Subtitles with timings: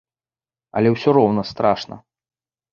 [0.81, 1.95] Але ўсё роўна страшна.